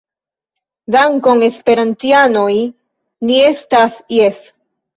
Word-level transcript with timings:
Dankon, 0.95 1.43
esperantianoj 1.49 2.55
ni 2.65 3.39
estas 3.53 4.03
Jes 4.19 4.45